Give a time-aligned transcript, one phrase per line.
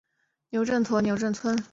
[0.49, 1.63] 牛驼镇镇政府驻牛驼六村。